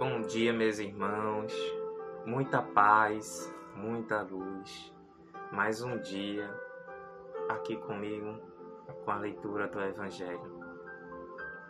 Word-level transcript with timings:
Bom 0.00 0.22
dia, 0.22 0.50
meus 0.50 0.78
irmãos. 0.78 1.52
Muita 2.24 2.62
paz, 2.62 3.54
muita 3.76 4.22
luz. 4.22 4.94
Mais 5.52 5.82
um 5.82 5.98
dia 5.98 6.50
aqui 7.50 7.76
comigo 7.76 8.40
com 9.04 9.10
a 9.10 9.18
leitura 9.18 9.68
do 9.68 9.78
Evangelho. 9.78 10.58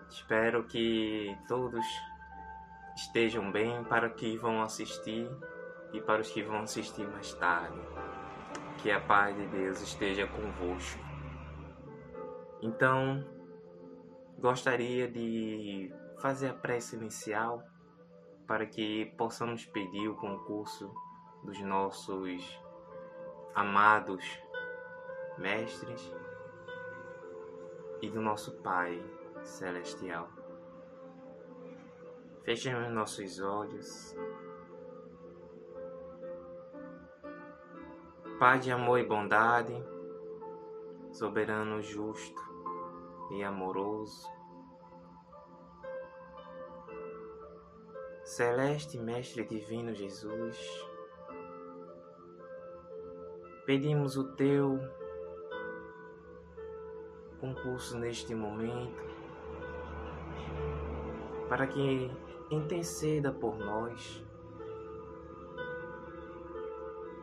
Espero 0.09 0.63
que 0.63 1.37
todos 1.49 1.85
estejam 2.95 3.51
bem 3.51 3.83
para 3.83 4.09
que 4.09 4.37
vão 4.37 4.63
assistir 4.63 5.29
e 5.93 6.01
para 6.01 6.21
os 6.21 6.31
que 6.31 6.41
vão 6.41 6.61
assistir 6.61 7.09
mais 7.09 7.35
tarde. 7.35 7.81
Que 8.81 8.93
a 8.93 9.01
paz 9.01 9.35
de 9.35 9.45
Deus 9.49 9.83
esteja 9.83 10.29
convosco. 10.29 11.01
Então, 12.63 13.27
gostaria 14.39 15.09
de 15.09 15.93
fazer 16.21 16.51
a 16.51 16.55
prece 16.55 16.95
inicial 16.95 17.61
para 18.51 18.67
que 18.67 19.07
possamos 19.17 19.65
pedir 19.65 20.09
o 20.09 20.17
concurso 20.17 20.93
dos 21.45 21.61
nossos 21.61 22.61
amados 23.55 24.25
mestres 25.39 26.13
e 28.03 28.11
do 28.11 28.21
nosso 28.21 28.61
Pai 28.61 29.01
Celestial. 29.45 30.29
Fechemos 32.43 32.91
nossos 32.91 33.39
olhos. 33.39 34.17
Pai 38.41 38.59
de 38.59 38.73
amor 38.73 38.99
e 38.99 39.07
bondade, 39.07 39.81
soberano 41.13 41.81
justo 41.81 42.43
e 43.31 43.45
amoroso, 43.45 44.29
Celeste 48.31 48.97
Mestre 48.97 49.43
Divino 49.43 49.93
Jesus, 49.93 50.57
pedimos 53.67 54.17
o 54.17 54.23
teu 54.37 54.79
concurso 57.41 57.99
neste 57.99 58.33
momento 58.33 59.03
para 61.49 61.67
que 61.67 62.09
interceda 62.53 63.33
por 63.33 63.59
nós, 63.59 64.25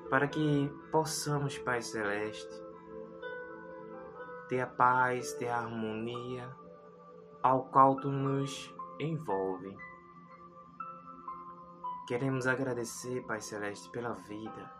para 0.09 0.27
que 0.27 0.69
possamos, 0.91 1.57
Pai 1.57 1.81
Celeste, 1.81 2.53
ter 4.49 4.59
a 4.59 4.67
paz, 4.67 5.31
ter 5.35 5.47
a 5.47 5.59
harmonia 5.59 6.53
ao 7.41 7.63
qual 7.69 7.95
tu 7.95 8.11
nos 8.11 8.75
envolve. 8.99 9.73
Queremos 12.07 12.47
agradecer, 12.47 13.21
Pai 13.23 13.41
Celeste, 13.41 13.89
pela 13.89 14.13
vida. 14.13 14.71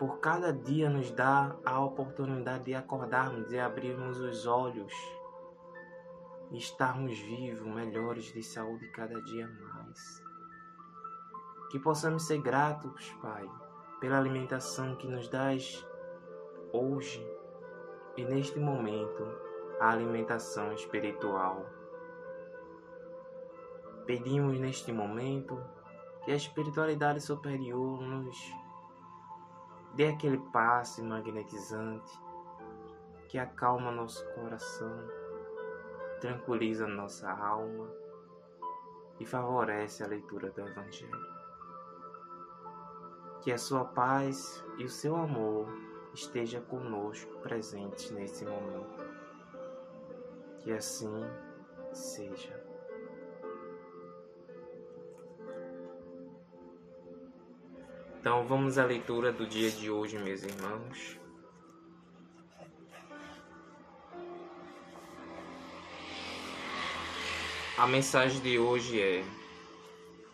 Por 0.00 0.18
cada 0.18 0.52
dia 0.52 0.90
nos 0.90 1.12
dá 1.12 1.56
a 1.64 1.78
oportunidade 1.78 2.64
de 2.64 2.74
acordarmos, 2.74 3.46
de 3.46 3.60
abrirmos 3.60 4.18
os 4.18 4.46
olhos 4.46 4.92
e 6.50 6.58
estarmos 6.58 7.16
vivos, 7.20 7.64
melhores 7.68 8.32
de 8.32 8.42
saúde 8.42 8.90
cada 8.90 9.22
dia 9.22 9.46
mais. 9.46 10.20
Que 11.70 11.78
possamos 11.78 12.26
ser 12.26 12.42
gratos, 12.42 13.12
Pai, 13.22 13.48
pela 14.00 14.18
alimentação 14.18 14.96
que 14.96 15.06
nos 15.06 15.28
dás 15.28 15.86
hoje 16.72 17.24
e 18.16 18.24
neste 18.24 18.58
momento, 18.58 19.24
a 19.78 19.90
alimentação 19.90 20.72
espiritual 20.72 21.78
Pedimos 24.10 24.58
neste 24.58 24.92
momento 24.92 25.56
que 26.24 26.32
a 26.32 26.34
espiritualidade 26.34 27.20
superior 27.20 28.02
nos 28.02 28.36
dê 29.94 30.08
aquele 30.08 30.38
passe 30.52 31.00
magnetizante 31.00 32.12
que 33.28 33.38
acalma 33.38 33.92
nosso 33.92 34.28
coração, 34.34 35.00
tranquiliza 36.20 36.88
nossa 36.88 37.30
alma 37.30 37.88
e 39.20 39.24
favorece 39.24 40.02
a 40.02 40.08
leitura 40.08 40.50
do 40.50 40.60
Evangelho. 40.60 41.26
Que 43.42 43.52
a 43.52 43.58
sua 43.58 43.84
paz 43.84 44.64
e 44.76 44.82
o 44.82 44.88
seu 44.88 45.14
amor 45.14 45.68
esteja 46.12 46.60
conosco 46.62 47.38
presentes 47.42 48.10
nesse 48.10 48.44
momento. 48.44 49.04
Que 50.58 50.72
assim 50.72 51.14
seja. 51.92 52.59
Então 58.20 58.44
vamos 58.44 58.76
à 58.76 58.84
leitura 58.84 59.32
do 59.32 59.46
dia 59.46 59.70
de 59.70 59.90
hoje, 59.90 60.18
meus 60.18 60.42
irmãos. 60.42 61.18
A 67.78 67.86
mensagem 67.86 68.42
de 68.42 68.58
hoje 68.58 69.00
é 69.00 69.24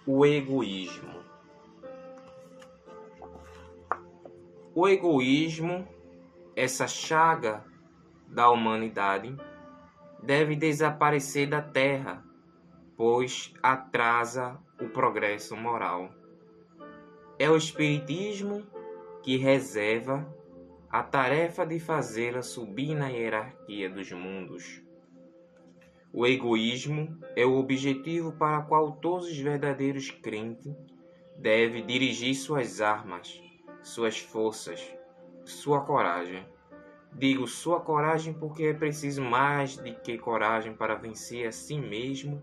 o 0.04 0.26
egoísmo. 0.26 1.22
O 4.74 4.88
egoísmo, 4.88 5.86
essa 6.56 6.88
chaga 6.88 7.64
da 8.26 8.50
humanidade, 8.50 9.36
deve 10.20 10.56
desaparecer 10.56 11.48
da 11.48 11.62
terra, 11.62 12.24
pois 12.96 13.54
atrasa 13.62 14.58
o 14.80 14.88
progresso 14.88 15.56
moral. 15.56 16.10
É 17.38 17.50
o 17.50 17.56
Espiritismo 17.56 18.66
que 19.22 19.36
reserva 19.36 20.26
a 20.88 21.02
tarefa 21.02 21.66
de 21.66 21.78
fazê-la 21.78 22.40
subir 22.40 22.94
na 22.94 23.08
hierarquia 23.08 23.90
dos 23.90 24.10
mundos. 24.10 24.82
O 26.10 26.26
egoísmo 26.26 27.20
é 27.36 27.44
o 27.44 27.56
objetivo 27.56 28.32
para 28.32 28.60
o 28.60 28.66
qual 28.66 28.92
todos 28.92 29.26
os 29.26 29.36
verdadeiros 29.36 30.10
crentes 30.10 30.74
devem 31.36 31.84
dirigir 31.84 32.34
suas 32.34 32.80
armas, 32.80 33.38
suas 33.82 34.18
forças, 34.18 34.90
sua 35.44 35.82
coragem. 35.82 36.42
Digo 37.12 37.46
sua 37.46 37.80
coragem 37.80 38.32
porque 38.32 38.64
é 38.64 38.72
preciso 38.72 39.20
mais 39.20 39.76
de 39.76 39.92
que 39.92 40.16
coragem 40.16 40.72
para 40.74 40.94
vencer 40.94 41.46
a 41.46 41.52
si 41.52 41.78
mesmo 41.78 42.42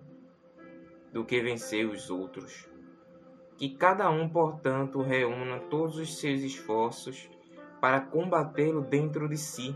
do 1.11 1.25
que 1.25 1.41
vencer 1.41 1.87
os 1.87 2.11
outros. 2.11 2.71
Que 3.63 3.69
cada 3.69 4.09
um, 4.09 4.27
portanto, 4.27 5.01
reúna 5.01 5.57
todos 5.57 5.95
os 5.97 6.19
seus 6.19 6.41
esforços 6.41 7.29
para 7.79 8.01
combatê-lo 8.01 8.81
dentro 8.81 9.29
de 9.29 9.37
si, 9.37 9.73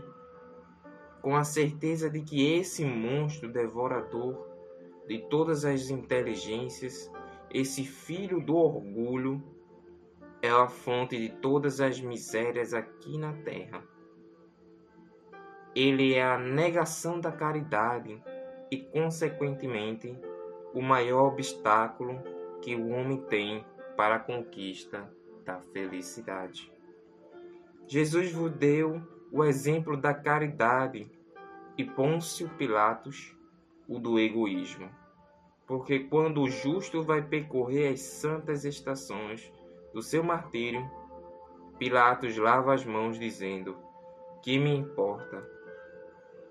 com 1.22 1.34
a 1.34 1.42
certeza 1.42 2.10
de 2.10 2.20
que 2.20 2.54
esse 2.54 2.84
monstro 2.84 3.50
devorador 3.50 4.46
de 5.06 5.20
todas 5.30 5.64
as 5.64 5.88
inteligências, 5.88 7.10
esse 7.50 7.82
filho 7.82 8.44
do 8.44 8.56
orgulho, 8.56 9.42
é 10.42 10.50
a 10.50 10.68
fonte 10.68 11.18
de 11.18 11.30
todas 11.30 11.80
as 11.80 11.98
misérias 11.98 12.74
aqui 12.74 13.16
na 13.16 13.32
terra. 13.32 13.82
Ele 15.74 16.12
é 16.12 16.22
a 16.22 16.36
negação 16.36 17.18
da 17.18 17.32
caridade 17.32 18.22
e, 18.70 18.76
consequentemente, 18.76 20.14
o 20.74 20.82
maior 20.82 21.28
obstáculo 21.28 22.22
que 22.60 22.74
o 22.76 22.90
homem 22.90 23.16
tem 23.30 23.64
para 23.98 24.14
a 24.14 24.20
conquista 24.20 25.12
da 25.44 25.58
felicidade. 25.72 26.72
Jesus 27.88 28.30
vos 28.30 28.52
deu 28.52 29.02
o 29.32 29.42
exemplo 29.42 29.96
da 29.96 30.14
caridade 30.14 31.10
e 31.76 31.84
Pôncio 31.84 32.48
Pilatos 32.50 33.36
o 33.88 33.98
do 33.98 34.16
egoísmo. 34.16 34.88
Porque 35.66 35.98
quando 35.98 36.42
o 36.42 36.48
justo 36.48 37.02
vai 37.02 37.22
percorrer 37.22 37.92
as 37.92 38.00
santas 38.02 38.64
estações 38.64 39.52
do 39.92 40.00
seu 40.00 40.22
martírio, 40.22 40.88
Pilatos 41.76 42.36
lava 42.36 42.72
as 42.72 42.84
mãos 42.84 43.18
dizendo: 43.18 43.76
Que 44.44 44.60
me 44.60 44.76
importa? 44.76 45.44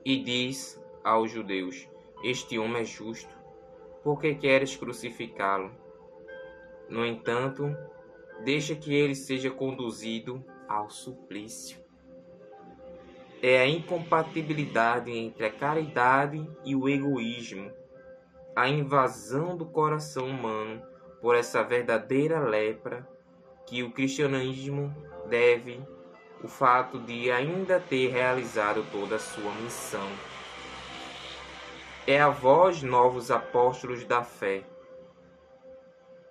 E 0.04 0.22
diz 0.22 0.84
aos 1.02 1.32
judeus: 1.32 1.88
Este 2.22 2.60
homem 2.60 2.82
é 2.82 2.86
justo, 2.86 3.34
por 4.04 4.20
que 4.20 4.36
queres 4.36 4.76
crucificá-lo? 4.76 5.87
No 6.90 7.06
entanto, 7.06 7.76
deixa 8.44 8.76
que 8.76 8.94
ele 8.94 9.16
seja 9.16 9.50
conduzido 9.50 10.44
ao 10.68 10.90
suplício. 10.90 11.80
É 13.42 13.60
a 13.60 13.68
incompatibilidade 13.68 15.12
entre 15.12 15.46
a 15.46 15.52
caridade 15.52 16.50
e 16.66 16.76
o 16.76 16.90
egoísmo, 16.90 17.72
a 18.56 18.68
invasão 18.68 19.56
do 19.56 19.66
coração 19.66 20.26
humano 20.28 20.82
por 21.22 21.36
essa 21.36 21.64
verdadeira 21.64 22.40
lepra 22.40 23.08
que 23.68 23.84
o 23.84 23.92
cristianismo 23.92 24.96
deve 25.30 25.80
o 26.44 26.48
fato 26.48 27.00
de 27.00 27.32
ainda 27.32 27.80
ter 27.80 28.10
realizado 28.12 28.86
toda 28.92 29.16
a 29.16 29.20
sua 29.20 29.52
missão. 29.56 30.08
É 32.06 32.22
a 32.22 32.30
vós, 32.30 32.82
novos 32.82 33.30
apóstolos 33.30 34.06
da 34.06 34.24
fé, 34.24 34.64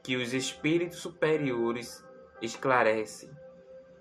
que 0.06 0.14
os 0.16 0.32
espíritos 0.32 1.00
superiores 1.00 2.06
esclarecem 2.40 3.28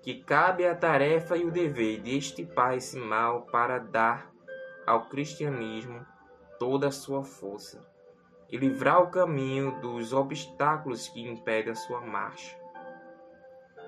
que 0.02 0.22
cabe 0.22 0.64
a 0.64 0.72
tarefa 0.72 1.36
e 1.36 1.44
o 1.44 1.50
dever 1.50 2.00
de 2.00 2.16
estipar 2.16 2.76
esse 2.76 2.96
mal 2.96 3.42
para 3.46 3.78
dar 3.78 4.30
ao 4.86 5.08
cristianismo 5.08 6.06
toda 6.60 6.86
a 6.86 6.92
sua 6.92 7.24
força 7.24 7.84
e 8.48 8.56
livrar 8.56 9.02
o 9.02 9.10
caminho 9.10 9.80
dos 9.80 10.12
obstáculos 10.12 11.08
que 11.08 11.20
impedem 11.20 11.72
a 11.72 11.74
sua 11.74 12.00
marcha. 12.00 12.56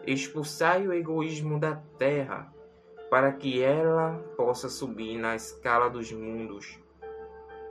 Expulsai 0.05 0.89
o 0.89 0.93
egoísmo 0.93 1.61
da 1.61 1.77
terra 1.99 2.53
para 3.09 3.31
que 3.31 3.63
ela 3.63 4.19
possa 4.37 4.69
subir 4.69 5.17
na 5.17 5.37
escala 5.37 5.89
dos 5.89 6.11
mundos, 6.11 6.81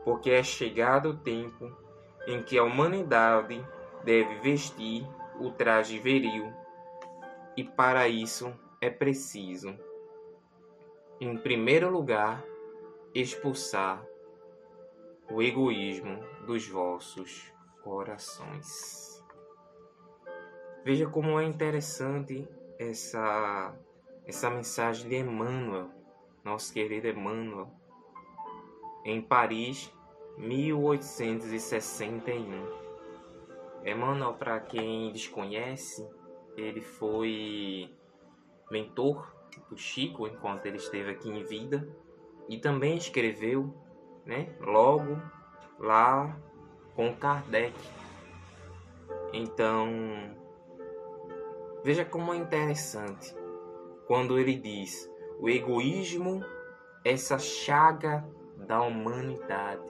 porque 0.06 0.30
é 0.30 0.42
chegado 0.42 1.10
o 1.10 1.18
tempo 1.18 1.70
em 2.26 2.42
que 2.42 2.58
a 2.58 2.64
humanidade 2.64 3.62
deve 4.08 4.40
vestir 4.40 5.06
o 5.38 5.52
traje 5.52 6.00
viril 6.00 6.52
e 7.58 7.64
para 7.66 8.08
isso 8.08 8.54
é 8.80 8.90
preciso, 8.90 9.78
em 11.20 11.36
primeiro 11.36 11.92
lugar, 11.92 12.42
expulsar 13.14 14.02
o 15.30 15.42
egoísmo 15.42 16.24
dos 16.46 16.66
vossos 16.70 17.52
corações. 17.84 19.22
Veja 20.86 21.10
como 21.10 21.38
é 21.38 21.44
interessante 21.44 22.48
essa, 22.80 23.78
essa 24.26 24.50
mensagem 24.50 25.10
de 25.10 25.18
Emmanuel, 25.18 25.90
nosso 26.46 26.72
querido 26.72 27.10
Emmanuel, 27.10 27.70
em 29.04 29.22
Paris, 29.22 29.94
1861. 30.38 32.87
Emmanuel, 33.92 34.34
para 34.34 34.60
quem 34.60 35.12
desconhece, 35.12 36.08
ele 36.56 36.82
foi 36.82 37.90
mentor 38.70 39.34
do 39.70 39.78
Chico 39.78 40.28
enquanto 40.28 40.66
ele 40.66 40.78
esteve 40.78 41.12
aqui 41.12 41.30
em 41.30 41.44
vida 41.44 41.88
e 42.50 42.58
também 42.58 42.98
escreveu, 42.98 43.74
né, 44.26 44.54
logo 44.60 45.18
lá 45.80 46.38
com 46.96 47.16
Kardec. 47.16 47.76
Então, 49.32 49.88
veja 51.84 52.04
como 52.04 52.34
é 52.34 52.38
interessante 52.38 53.36
quando 54.06 54.40
ele 54.40 54.56
diz: 54.56 55.10
o 55.40 55.50
egoísmo, 55.50 56.44
essa 57.06 57.38
chaga 57.38 58.28
da 58.58 58.82
humanidade. 58.82 59.88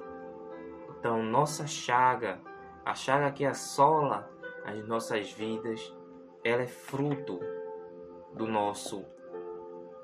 Então, 0.90 1.24
nossa 1.24 1.66
chaga, 1.66 2.42
a 2.88 2.96
chaga 2.96 3.34
que 3.34 3.44
assola 3.44 4.32
as 4.64 4.88
nossas 4.88 5.30
vidas, 5.34 5.94
ela 6.42 6.62
é 6.62 6.68
fruto 6.68 7.38
do 8.34 8.48
nosso 8.48 9.06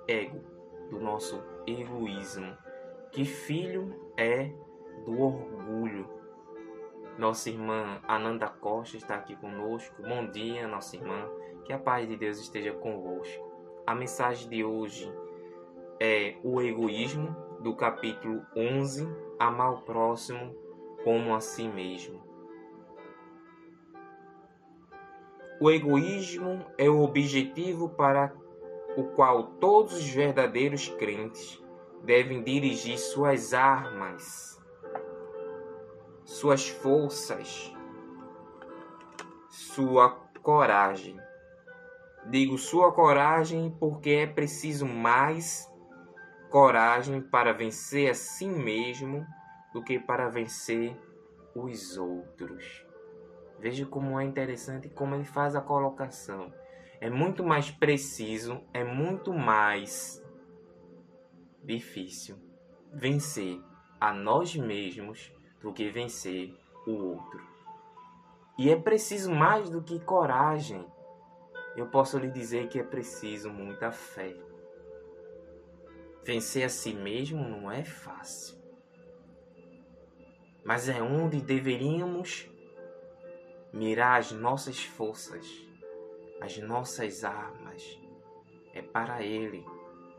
ego, 0.05 0.41
do 0.89 0.99
nosso 0.99 1.41
egoísmo. 1.65 2.57
Que 3.09 3.23
filho 3.23 4.11
é 4.17 4.51
do 5.05 5.17
orgulho. 5.17 6.09
Nossa 7.17 7.49
irmã 7.49 8.01
Ananda 8.05 8.49
Costa 8.49 8.97
está 8.97 9.15
aqui 9.15 9.37
conosco. 9.37 10.01
Bom 10.01 10.29
dia, 10.29 10.67
nossa 10.67 10.97
irmã. 10.97 11.29
Que 11.63 11.71
a 11.71 11.79
paz 11.79 12.05
de 12.05 12.17
Deus 12.17 12.37
esteja 12.37 12.73
convosco. 12.73 13.49
A 13.87 13.95
mensagem 13.95 14.49
de 14.49 14.61
hoje 14.61 15.09
é 16.01 16.35
o 16.43 16.61
egoísmo, 16.61 17.33
do 17.61 17.77
capítulo 17.77 18.45
11, 18.53 19.07
Amar 19.39 19.71
o 19.71 19.81
próximo 19.83 20.53
como 21.05 21.33
a 21.33 21.39
si 21.39 21.65
mesmo. 21.65 22.32
O 25.63 25.71
egoísmo 25.71 26.65
é 26.77 26.89
o 26.89 26.99
objetivo 26.99 27.87
para 27.87 28.33
o 28.97 29.05
qual 29.15 29.45
todos 29.61 29.93
os 29.93 30.09
verdadeiros 30.09 30.89
crentes 30.89 31.63
devem 32.03 32.43
dirigir 32.43 32.97
suas 32.97 33.53
armas, 33.53 34.61
suas 36.25 36.67
forças, 36.67 37.73
sua 39.47 40.09
coragem. 40.41 41.17
Digo 42.29 42.57
sua 42.57 42.91
coragem 42.91 43.73
porque 43.79 44.09
é 44.09 44.27
preciso 44.27 44.85
mais 44.85 45.65
coragem 46.49 47.21
para 47.21 47.53
vencer 47.53 48.11
a 48.11 48.13
si 48.13 48.49
mesmo 48.49 49.25
do 49.73 49.81
que 49.81 49.97
para 49.97 50.27
vencer 50.27 50.93
os 51.55 51.97
outros. 51.97 52.85
Veja 53.63 53.85
como 53.85 54.19
é 54.19 54.25
interessante 54.25 54.89
como 54.89 55.15
ele 55.15 55.23
faz 55.23 55.55
a 55.55 55.61
colocação. 55.61 56.53
É 56.99 57.09
muito 57.09 57.45
mais 57.45 57.71
preciso, 57.71 58.61
é 58.73 58.83
muito 58.83 59.31
mais 59.31 60.21
difícil 61.63 62.35
vencer 62.91 63.57
a 64.01 64.13
nós 64.13 64.53
mesmos 64.53 65.31
do 65.61 65.71
que 65.71 65.89
vencer 65.89 66.53
o 66.85 66.91
outro. 66.91 67.41
E 68.59 68.69
é 68.69 68.75
preciso 68.75 69.31
mais 69.31 69.69
do 69.69 69.81
que 69.81 69.97
coragem. 69.97 70.85
Eu 71.77 71.87
posso 71.87 72.17
lhe 72.17 72.29
dizer 72.29 72.67
que 72.67 72.77
é 72.77 72.83
preciso 72.83 73.49
muita 73.49 73.93
fé. 73.93 74.35
Vencer 76.25 76.65
a 76.65 76.69
si 76.69 76.93
mesmo 76.93 77.47
não 77.47 77.71
é 77.71 77.85
fácil. 77.85 78.61
Mas 80.65 80.89
é 80.89 81.01
onde 81.01 81.39
deveríamos 81.39 82.51
mirar 83.73 84.19
as 84.19 84.31
nossas 84.31 84.83
forças, 84.83 85.45
as 86.39 86.57
nossas 86.59 87.23
armas, 87.23 87.99
é 88.73 88.81
para 88.81 89.23
Ele, 89.23 89.65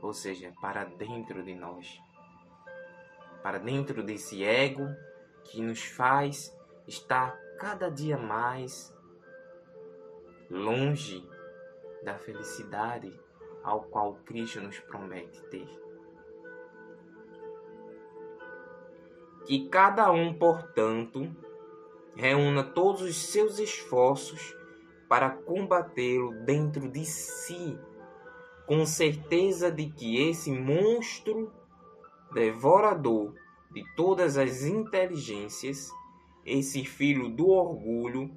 ou 0.03 0.13
seja, 0.13 0.53
para 0.61 0.85
dentro 0.85 1.43
de 1.45 1.55
nós, 1.55 2.01
para 3.43 3.59
dentro 3.59 4.03
desse 4.03 4.43
ego 4.43 4.85
que 5.45 5.63
nos 5.63 5.85
faz 5.85 6.53
estar 6.87 7.39
cada 7.59 7.89
dia 7.89 8.19
mais 8.19 8.93
longe 10.51 11.27
da 12.03 12.19
felicidade 12.19 13.19
ao 13.63 13.83
qual 13.85 14.15
Cristo 14.27 14.61
nos 14.61 14.79
promete 14.81 15.41
ter. 15.45 15.69
Que 19.47 19.69
cada 19.69 20.11
um, 20.11 20.35
portanto, 20.35 21.35
reúna 22.17 22.63
todos 22.63 23.03
os 23.03 23.17
seus 23.17 23.59
esforços 23.59 24.57
para 25.09 25.31
combatê-lo 25.31 26.33
dentro 26.45 26.89
de 26.89 27.05
si, 27.05 27.79
com 28.67 28.87
certeza 28.87 29.71
de 29.71 29.91
que 29.91 30.29
esse 30.29 30.51
monstro 30.51 31.53
devorador 32.33 33.35
de 33.71 33.85
todas 33.95 34.39
as 34.39 34.63
inteligências, 34.63 35.91
esse 36.45 36.85
filho 36.85 37.29
do 37.29 37.49
orgulho, 37.49 38.31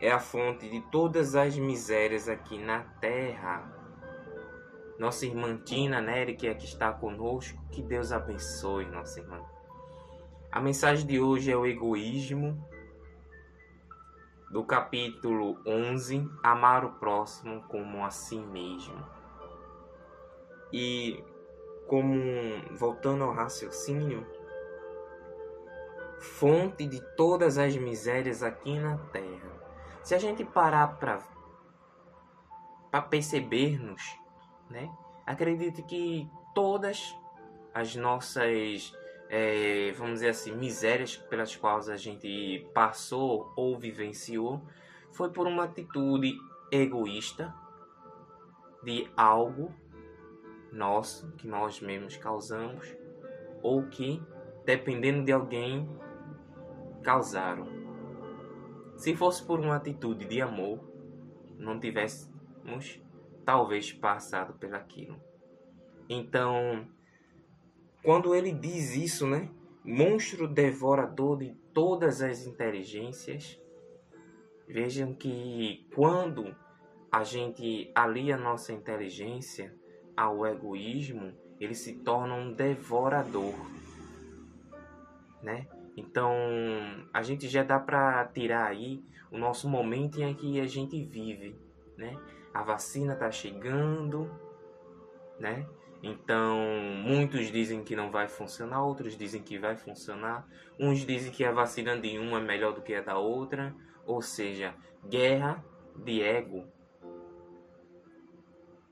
é 0.00 0.10
a 0.10 0.18
fonte 0.18 0.68
de 0.68 0.80
todas 0.90 1.34
as 1.34 1.56
misérias 1.56 2.28
aqui 2.28 2.58
na 2.58 2.80
terra. 2.80 3.72
Nossa 4.98 5.26
irmã 5.26 5.58
Tina 5.64 6.00
Nery, 6.00 6.36
que 6.36 6.48
aqui 6.48 6.64
está 6.64 6.92
conosco, 6.92 7.58
que 7.70 7.82
Deus 7.82 8.12
abençoe, 8.12 8.86
nossa 8.86 9.20
irmã. 9.20 9.40
A 10.50 10.60
mensagem 10.60 11.06
de 11.06 11.20
hoje 11.20 11.50
é 11.50 11.56
o 11.56 11.66
egoísmo 11.66 12.58
do 14.50 14.64
capítulo 14.64 15.60
11, 15.66 16.30
Amar 16.42 16.84
o 16.84 16.92
próximo 16.92 17.62
como 17.68 18.04
a 18.04 18.10
si 18.10 18.38
mesmo. 18.38 18.96
E 20.72 21.22
como 21.86 22.14
voltando 22.72 23.24
ao 23.24 23.32
raciocínio, 23.32 24.26
fonte 26.20 26.86
de 26.86 27.00
todas 27.16 27.58
as 27.58 27.76
misérias 27.76 28.42
aqui 28.42 28.78
na 28.78 28.98
terra. 29.12 29.50
Se 30.02 30.14
a 30.14 30.18
gente 30.18 30.44
parar 30.44 30.98
para 30.98 31.18
para 32.90 33.02
percebermos, 33.02 34.02
né? 34.70 34.90
Acredito 35.26 35.82
que 35.84 36.30
todas 36.54 37.14
as 37.74 37.94
nossas 37.96 38.94
é, 39.28 39.92
vamos 39.92 40.14
dizer 40.14 40.28
assim, 40.28 40.54
misérias 40.54 41.16
pelas 41.16 41.54
quais 41.56 41.88
a 41.88 41.96
gente 41.96 42.66
passou 42.72 43.52
ou 43.56 43.78
vivenciou, 43.78 44.62
foi 45.12 45.30
por 45.30 45.46
uma 45.46 45.64
atitude 45.64 46.36
egoísta 46.70 47.54
de 48.82 49.08
algo 49.16 49.74
nosso 50.72 51.32
que 51.32 51.48
nós 51.48 51.80
mesmos 51.80 52.16
causamos 52.16 52.94
ou 53.62 53.84
que, 53.84 54.22
dependendo 54.64 55.24
de 55.24 55.32
alguém, 55.32 55.88
causaram. 57.02 57.66
Se 58.96 59.14
fosse 59.14 59.44
por 59.44 59.58
uma 59.58 59.76
atitude 59.76 60.24
de 60.26 60.40
amor, 60.40 60.80
não 61.58 61.78
tivéssemos 61.80 63.00
talvez 63.44 63.92
passado 63.92 64.54
pelaquilo. 64.54 65.20
Então, 66.08 66.86
quando 68.02 68.34
ele 68.34 68.52
diz 68.52 68.94
isso, 68.94 69.26
né? 69.26 69.50
monstro 69.86 70.48
devorador 70.48 71.38
de 71.38 71.54
todas 71.72 72.20
as 72.20 72.44
inteligências. 72.44 73.60
Vejam 74.66 75.14
que 75.14 75.86
quando 75.94 76.56
a 77.10 77.22
gente 77.22 77.90
alia 77.94 78.36
nossa 78.36 78.72
inteligência 78.72 79.72
ao 80.16 80.44
egoísmo, 80.44 81.32
ele 81.60 81.74
se 81.74 81.94
torna 82.00 82.34
um 82.34 82.52
devorador, 82.52 83.54
né? 85.40 85.68
Então, 85.96 86.34
a 87.14 87.22
gente 87.22 87.48
já 87.48 87.62
dá 87.62 87.78
para 87.78 88.24
tirar 88.26 88.66
aí 88.66 89.02
o 89.30 89.38
nosso 89.38 89.68
momento 89.68 90.20
em 90.20 90.34
que 90.34 90.60
a 90.60 90.66
gente 90.66 91.00
vive, 91.04 91.56
né? 91.96 92.18
A 92.52 92.62
vacina 92.62 93.14
está 93.14 93.30
chegando, 93.30 94.28
né? 95.38 95.66
Então, 96.02 96.58
muitos 97.02 97.50
dizem 97.50 97.82
que 97.82 97.96
não 97.96 98.10
vai 98.10 98.28
funcionar, 98.28 98.82
outros 98.82 99.16
dizem 99.16 99.42
que 99.42 99.58
vai 99.58 99.76
funcionar. 99.76 100.46
Uns 100.78 101.00
dizem 101.00 101.32
que 101.32 101.44
a 101.44 101.52
vacina 101.52 101.98
de 101.98 102.18
uma 102.18 102.38
é 102.38 102.42
melhor 102.42 102.74
do 102.74 102.82
que 102.82 102.94
a 102.94 103.00
da 103.00 103.18
outra, 103.18 103.74
ou 104.04 104.20
seja, 104.20 104.74
guerra 105.08 105.64
de 105.96 106.22
ego. 106.22 106.66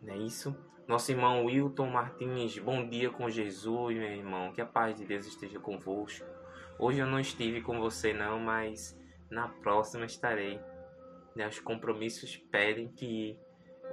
Não 0.02 0.14
é 0.14 0.18
isso? 0.18 0.56
Nosso 0.86 1.12
irmão 1.12 1.46
Wilton 1.46 1.88
Martins, 1.88 2.58
bom 2.58 2.86
dia 2.86 3.10
com 3.10 3.30
Jesus, 3.30 3.96
meu 3.96 4.10
irmão. 4.10 4.52
Que 4.52 4.60
a 4.60 4.66
paz 4.66 4.96
de 4.98 5.04
Deus 5.04 5.26
esteja 5.26 5.58
convosco. 5.58 6.26
Hoje 6.78 6.98
eu 6.98 7.06
não 7.06 7.20
estive 7.20 7.62
com 7.62 7.80
você 7.80 8.12
não, 8.12 8.38
mas 8.38 8.98
na 9.30 9.48
próxima 9.48 10.04
estarei. 10.04 10.60
Né, 11.34 11.48
os 11.48 11.58
compromissos 11.58 12.36
pedem 12.36 12.88
que 12.88 13.38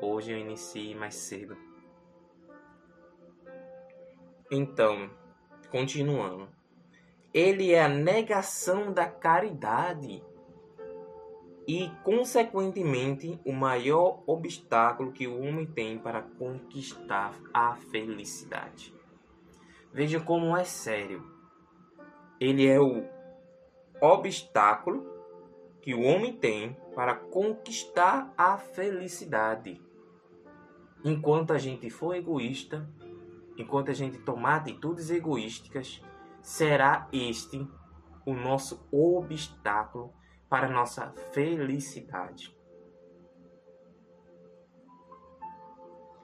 hoje 0.02 0.32
eu 0.32 0.38
inicie 0.38 0.94
mais 0.94 1.16
cedo. 1.16 1.56
Então, 4.54 5.10
continuando. 5.72 6.50
Ele 7.34 7.72
é 7.72 7.82
a 7.82 7.88
negação 7.88 8.92
da 8.92 9.08
caridade 9.08 10.22
e, 11.66 11.90
consequentemente, 12.04 13.40
o 13.46 13.54
maior 13.54 14.22
obstáculo 14.28 15.14
que 15.14 15.26
o 15.26 15.42
homem 15.42 15.66
tem 15.66 15.98
para 15.98 16.22
conquistar 16.22 17.34
a 17.54 17.76
felicidade. 17.76 18.94
Veja 19.94 20.20
como 20.20 20.58
é 20.58 20.66
sério. 20.66 21.26
Ele 22.38 22.68
é 22.68 22.78
o 22.78 23.06
obstáculo 24.02 25.10
que 25.82 25.94
o 25.94 26.02
homem 26.02 26.34
tem 26.34 26.76
para 26.94 27.16
conquistar 27.16 28.34
a 28.38 28.58
felicidade. 28.58 29.82
Enquanto 31.06 31.54
a 31.54 31.58
gente 31.58 31.90
for 31.90 32.16
egoísta, 32.16 32.86
enquanto 33.62 33.92
a 33.92 33.94
gente 33.94 34.18
tomar 34.20 34.58
atitudes 34.58 35.10
egoísticas, 35.10 36.02
será 36.42 37.08
este 37.12 37.68
o 38.26 38.34
nosso 38.34 38.88
obstáculo 38.92 40.14
para 40.50 40.68
nossa 40.68 41.12
felicidade. 41.32 42.58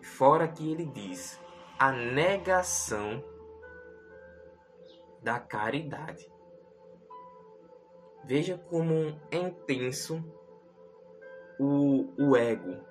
Fora 0.01 0.47
que 0.47 0.71
ele 0.71 0.85
diz 0.85 1.39
a 1.79 1.91
negação 1.91 3.23
da 5.21 5.39
caridade. 5.39 6.29
Veja 8.25 8.57
como 8.57 8.93
é 9.31 9.37
intenso 9.37 10.23
o, 11.59 12.13
o 12.21 12.35
ego, 12.35 12.83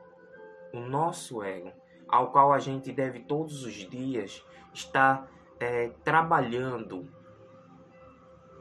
o 0.72 0.80
nosso 0.80 1.42
ego, 1.42 1.72
ao 2.08 2.30
qual 2.30 2.52
a 2.52 2.58
gente 2.58 2.92
deve 2.92 3.20
todos 3.20 3.64
os 3.64 3.74
dias 3.74 4.44
estar 4.72 5.28
é, 5.58 5.88
trabalhando 6.04 7.08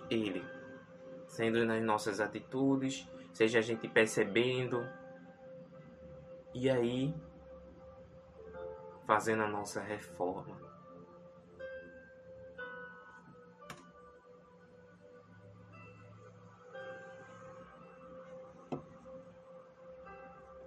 ele, 0.10 0.46
sendo 1.28 1.66
nas 1.66 1.82
nossas 1.82 2.20
atitudes, 2.20 3.08
seja 3.34 3.60
a 3.60 3.62
gente 3.62 3.88
percebendo 3.88 4.88
e 6.54 6.70
aí 6.70 7.14
fazendo 9.06 9.44
a 9.44 9.48
nossa 9.48 9.82
reforma. 9.82 10.66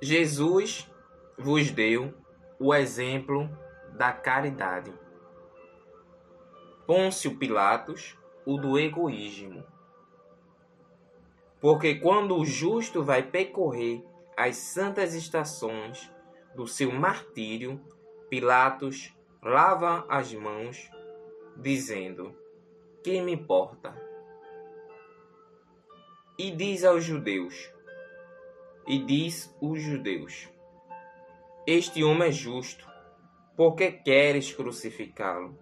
Jesus 0.00 0.88
vos 1.36 1.70
deu 1.72 2.14
o 2.58 2.74
exemplo 2.74 3.48
da 3.94 4.12
caridade. 4.12 4.92
Pôncio 6.86 7.36
Pilatos, 7.36 8.18
o 8.44 8.56
do 8.56 8.78
egoísmo. 8.78 9.64
Porque 11.60 11.96
quando 11.96 12.36
o 12.36 12.44
justo 12.44 13.02
vai 13.02 13.22
percorrer 13.22 14.04
as 14.36 14.56
santas 14.56 15.14
estações 15.14 16.10
do 16.54 16.66
seu 16.66 16.92
martírio, 16.92 17.80
Pilatos 18.30 19.14
lava 19.42 20.04
as 20.08 20.32
mãos, 20.32 20.90
dizendo: 21.56 22.34
Que 23.02 23.20
me 23.20 23.32
importa? 23.32 23.94
E 26.38 26.50
diz 26.50 26.84
aos 26.84 27.04
judeus: 27.04 27.72
e 28.88 28.98
diz 28.98 29.54
os 29.60 29.82
judeus: 29.82 30.48
Este 31.70 32.02
homem 32.02 32.28
é 32.28 32.32
justo, 32.32 32.88
porque 33.54 33.92
queres 33.92 34.50
crucificá-lo? 34.54 35.54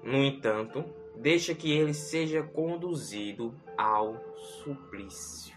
No 0.00 0.18
entanto, 0.18 0.84
deixa 1.16 1.52
que 1.52 1.68
ele 1.68 1.92
seja 1.92 2.44
conduzido 2.44 3.52
ao 3.76 4.22
suplício. 4.62 5.56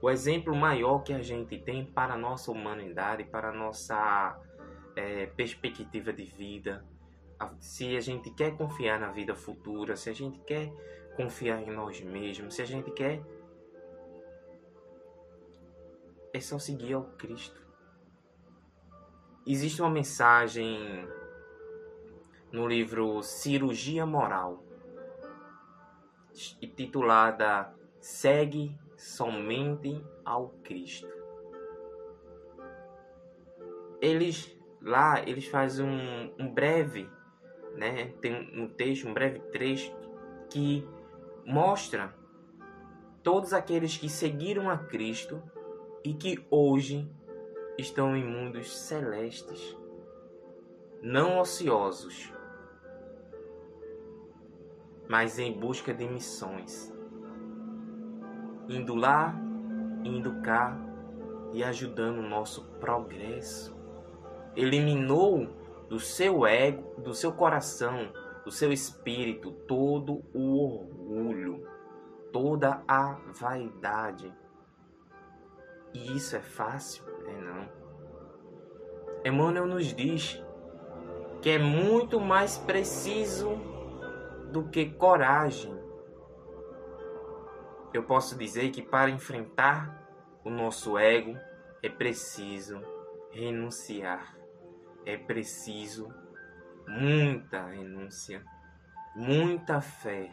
O 0.00 0.08
exemplo 0.08 0.56
maior 0.56 1.00
que 1.00 1.12
a 1.12 1.20
gente 1.20 1.58
tem 1.58 1.84
para 1.84 2.14
a 2.14 2.16
nossa 2.16 2.50
humanidade, 2.50 3.24
para 3.24 3.50
a 3.50 3.54
nossa 3.54 4.40
é, 4.96 5.26
perspectiva 5.26 6.14
de 6.14 6.24
vida, 6.24 6.82
se 7.60 7.94
a 7.94 8.00
gente 8.00 8.30
quer 8.30 8.56
confiar 8.56 8.98
na 8.98 9.10
vida 9.10 9.34
futura, 9.34 9.96
se 9.96 10.08
a 10.08 10.14
gente 10.14 10.38
quer 10.46 10.72
confiar 11.14 11.62
em 11.62 11.70
nós 11.70 12.00
mesmos, 12.00 12.54
se 12.54 12.62
a 12.62 12.66
gente 12.66 12.90
quer 12.92 13.20
é 16.32 16.40
só 16.40 16.58
seguir 16.58 16.94
ao 16.94 17.04
Cristo. 17.04 17.60
Existe 19.46 19.80
uma 19.80 19.90
mensagem 19.90 21.08
no 22.52 22.66
livro 22.66 23.22
Cirurgia 23.22 24.04
Moral, 24.04 24.62
titulada 26.32 27.74
Segue 28.00 28.78
somente 28.96 30.04
ao 30.24 30.50
Cristo. 30.62 31.08
Eles 34.00 34.56
lá 34.80 35.20
eles 35.26 35.46
fazem 35.48 35.84
um, 35.84 36.34
um 36.38 36.52
breve, 36.52 37.10
né, 37.74 38.12
tem 38.20 38.50
um 38.54 38.68
texto, 38.68 39.08
um 39.08 39.14
breve 39.14 39.40
trecho 39.50 39.94
que 40.50 40.86
mostra 41.44 42.14
todos 43.22 43.52
aqueles 43.52 43.96
que 43.96 44.08
seguiram 44.08 44.70
a 44.70 44.78
Cristo 44.78 45.42
e 46.04 46.14
que 46.14 46.44
hoje 46.50 47.10
estão 47.76 48.16
em 48.16 48.24
mundos 48.24 48.76
celestes, 48.76 49.76
não 51.02 51.38
ociosos, 51.38 52.32
mas 55.08 55.38
em 55.38 55.52
busca 55.58 55.94
de 55.94 56.06
missões, 56.06 56.92
indo 58.68 58.94
lá, 58.94 59.34
indo 60.04 60.40
cá 60.42 60.76
e 61.52 61.62
ajudando 61.64 62.18
o 62.18 62.28
nosso 62.28 62.64
progresso. 62.78 63.76
Eliminou 64.54 65.46
do 65.88 65.98
seu 65.98 66.46
ego, 66.46 67.00
do 67.00 67.14
seu 67.14 67.32
coração, 67.32 68.12
do 68.44 68.50
seu 68.50 68.72
espírito 68.72 69.52
todo 69.52 70.22
o 70.34 70.58
orgulho, 70.58 71.66
toda 72.32 72.82
a 72.86 73.18
vaidade 73.32 74.34
e 75.92 76.16
isso 76.16 76.36
é 76.36 76.40
fácil? 76.40 77.04
É 77.26 77.40
não. 77.40 77.68
Emmanuel 79.24 79.66
nos 79.66 79.94
diz 79.94 80.42
que 81.42 81.50
é 81.50 81.58
muito 81.58 82.20
mais 82.20 82.58
preciso 82.58 83.56
do 84.52 84.68
que 84.68 84.90
coragem. 84.90 85.76
Eu 87.92 88.02
posso 88.04 88.36
dizer 88.36 88.70
que 88.70 88.82
para 88.82 89.10
enfrentar 89.10 90.06
o 90.44 90.50
nosso 90.50 90.98
ego 90.98 91.36
é 91.82 91.88
preciso 91.88 92.80
renunciar. 93.30 94.36
É 95.04 95.16
preciso 95.16 96.08
muita 96.86 97.66
renúncia, 97.66 98.44
muita 99.14 99.80
fé, 99.80 100.30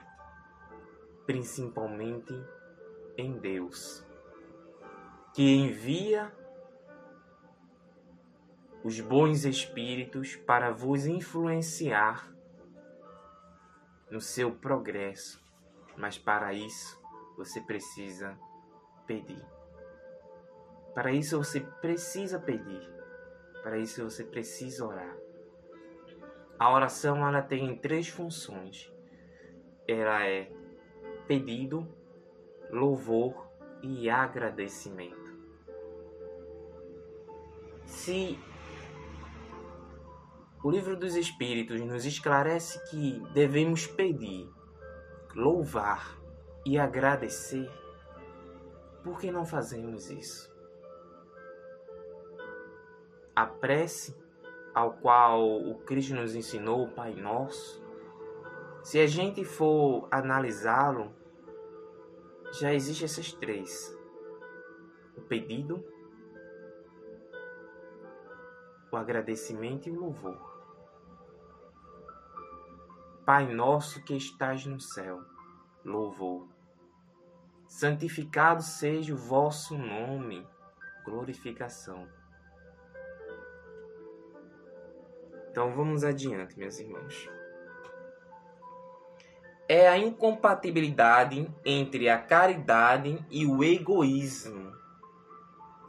principalmente 1.25 2.33
em 3.17 3.37
Deus 3.39 4.04
que 5.35 5.53
envia 5.53 6.33
os 8.85 9.01
bons 9.01 9.43
espíritos 9.43 10.37
para 10.37 10.71
vos 10.71 11.05
influenciar 11.05 12.33
no 14.09 14.21
seu 14.21 14.49
progresso, 14.49 15.43
mas 15.97 16.17
para 16.17 16.53
isso 16.53 16.97
você 17.35 17.59
precisa 17.59 18.39
pedir. 19.05 19.45
Para 20.93 21.11
isso 21.11 21.37
você 21.37 21.59
precisa 21.59 22.39
pedir. 22.39 22.89
Para 23.61 23.77
isso 23.77 24.09
você 24.09 24.23
precisa 24.23 24.85
orar. 24.85 25.17
A 26.57 26.71
oração 26.71 27.27
ela 27.27 27.41
tem 27.41 27.75
três 27.75 28.07
funções. 28.07 28.89
Ela 29.85 30.25
é 30.25 30.49
pedido, 31.27 31.85
louvor 32.71 33.49
e 33.83 34.09
agradecimento. 34.09 35.24
Se 37.95 38.37
o 40.61 40.69
livro 40.69 40.95
dos 40.95 41.15
Espíritos 41.15 41.81
nos 41.81 42.05
esclarece 42.05 42.77
que 42.89 43.19
devemos 43.33 43.87
pedir, 43.87 44.47
louvar 45.33 46.15
e 46.63 46.77
agradecer, 46.77 47.67
por 49.03 49.17
que 49.17 49.31
não 49.31 49.43
fazemos 49.43 50.11
isso? 50.11 50.53
A 53.35 53.47
prece 53.47 54.15
ao 54.73 54.93
qual 54.93 55.43
o 55.43 55.79
Cristo 55.79 56.13
nos 56.13 56.35
ensinou, 56.35 56.83
o 56.83 56.91
Pai 56.91 57.15
Nosso, 57.15 57.83
se 58.83 58.99
a 58.99 59.07
gente 59.07 59.43
for 59.43 60.07
analisá-lo, 60.11 61.11
já 62.59 62.71
existem 62.71 63.05
essas 63.05 63.31
três: 63.31 63.97
o 65.17 65.21
pedido, 65.21 65.83
o 68.91 68.97
agradecimento 68.97 69.87
e 69.87 69.91
o 69.91 69.99
louvor. 69.99 70.55
Pai 73.25 73.51
nosso 73.51 74.03
que 74.03 74.15
estás 74.15 74.65
no 74.65 74.79
céu, 74.79 75.19
louvor. 75.83 76.47
Santificado 77.67 78.61
seja 78.61 79.13
o 79.13 79.17
vosso 79.17 79.77
nome, 79.77 80.47
glorificação. 81.03 82.07
Então 85.49 85.73
vamos 85.73 86.03
adiante, 86.03 86.57
meus 86.57 86.79
irmãos. 86.79 87.29
É 89.67 89.87
a 89.87 89.97
incompatibilidade 89.97 91.51
entre 91.65 92.07
a 92.07 92.21
caridade 92.21 93.25
e 93.31 93.47
o 93.47 93.63
egoísmo. 93.63 94.71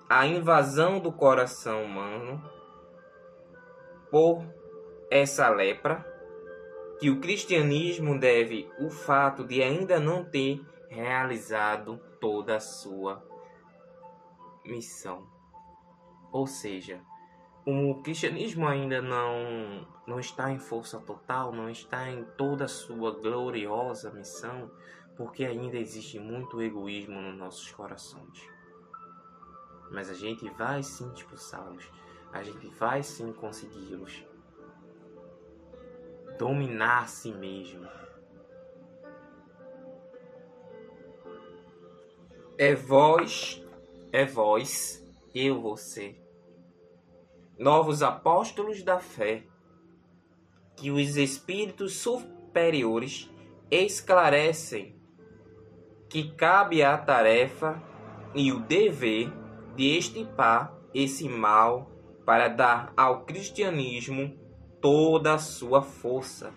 A 0.09 0.27
invasão 0.27 0.99
do 0.99 1.13
coração 1.13 1.85
humano 1.85 2.56
por 4.11 4.45
essa 5.11 5.49
lepra 5.49 6.05
que 6.99 7.11
o 7.11 7.21
cristianismo 7.21 8.19
deve 8.19 8.71
o 8.79 8.89
fato 8.89 9.45
de 9.45 9.63
ainda 9.63 10.01
não 10.01 10.25
ter 10.25 10.65
realizado 10.89 12.01
toda 12.21 12.57
a 12.57 12.61
sua 12.61 13.23
missão. 14.65 15.27
Ou 16.33 16.47
seja, 16.47 17.01
o 17.67 18.01
cristianismo 18.03 18.67
ainda 18.67 19.03
não, 19.03 19.87
não 20.07 20.21
está 20.21 20.51
em 20.51 20.59
força 20.59 20.99
total, 21.01 21.53
não 21.53 21.69
está 21.69 22.11
em 22.11 22.25
toda 22.37 22.65
a 22.65 22.69
sua 22.69 23.13
gloriosa 23.13 24.11
missão, 24.11 24.71
porque 25.17 25.45
ainda 25.45 25.77
existe 25.77 26.19
muito 26.19 26.63
egoísmo 26.63 27.21
nos 27.21 27.37
nossos 27.37 27.71
corações. 27.73 28.49
Mas 29.91 30.11
a 30.11 30.15
gente 30.15 30.49
vai 30.51 30.83
sim 30.83 31.11
expulsá-los, 31.13 31.91
a 32.33 32.43
gente 32.43 32.67
vai 32.69 33.03
sim 33.03 33.33
consegui-los. 33.33 34.25
Dominar 36.39 37.03
a 37.03 37.07
si 37.07 37.33
mesmo. 37.33 37.87
É 42.59 42.75
vós, 42.75 43.63
é 44.13 44.25
vós, 44.25 45.07
eu, 45.35 45.61
você, 45.61 46.19
novos 47.59 48.03
apóstolos 48.03 48.83
da 48.83 48.99
fé, 48.99 49.45
que 50.75 50.91
os 50.91 51.17
espíritos 51.17 51.95
superiores 51.95 53.31
esclarecem 53.71 54.97
que 56.09 56.31
cabe 56.31 56.83
a 56.83 56.97
tarefa 56.97 57.83
e 58.35 58.53
o 58.53 58.61
dever 58.61 59.31
de 59.75 59.99
estipar 59.99 60.75
esse 60.95 61.29
mal 61.29 61.91
para 62.27 62.49
dar 62.49 62.93
ao 62.97 63.25
cristianismo 63.25 64.37
toda 64.81 65.35
a 65.35 65.39
sua 65.39 65.81
força 65.81 66.53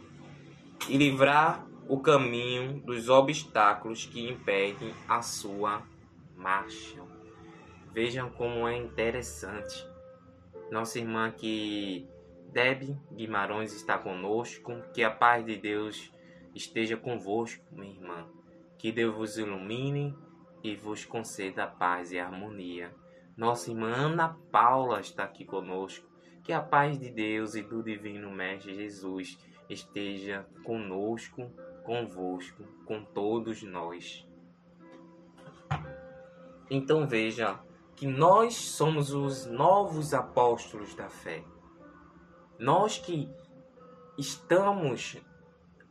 e 0.89 0.97
livrar 0.97 1.65
o 1.87 1.99
caminho 1.99 2.81
dos 2.81 3.07
obstáculos 3.07 4.05
que 4.05 4.27
impedem 4.27 4.93
a 5.07 5.21
sua 5.21 5.83
marcha. 6.35 7.01
Vejam 7.93 8.31
como 8.31 8.67
é 8.67 8.75
interessante. 8.75 9.87
Nossa 10.71 10.99
irmã 10.99 11.27
aqui, 11.27 12.07
Deb 12.51 12.97
Guimarães, 13.11 13.73
está 13.73 13.97
conosco. 13.97 14.81
Que 14.93 15.03
a 15.03 15.11
paz 15.11 15.45
de 15.45 15.55
Deus 15.55 16.11
esteja 16.55 16.97
convosco, 16.97 17.63
minha 17.71 17.93
irmã. 17.93 18.27
Que 18.77 18.91
Deus 18.91 19.15
vos 19.15 19.37
ilumine 19.37 20.15
e 20.63 20.75
vos 20.75 21.05
conceda 21.05 21.67
paz 21.67 22.11
e 22.11 22.19
harmonia. 22.19 22.91
Nossa 23.39 23.71
irmã 23.71 23.93
Ana 23.95 24.37
Paula 24.51 24.99
está 24.99 25.23
aqui 25.23 25.45
conosco. 25.45 26.05
Que 26.43 26.51
a 26.51 26.61
paz 26.61 26.99
de 26.99 27.09
Deus 27.09 27.55
e 27.55 27.61
do 27.61 27.81
Divino 27.81 28.29
Mestre 28.29 28.75
Jesus 28.75 29.37
esteja 29.69 30.45
conosco, 30.65 31.49
convosco, 31.85 32.65
com 32.83 33.01
todos 33.01 33.63
nós. 33.63 34.27
Então 36.69 37.07
veja 37.07 37.57
que 37.95 38.05
nós 38.05 38.55
somos 38.55 39.13
os 39.13 39.45
novos 39.45 40.13
apóstolos 40.13 40.93
da 40.93 41.07
fé. 41.07 41.41
Nós 42.59 42.97
que 42.97 43.33
estamos 44.17 45.15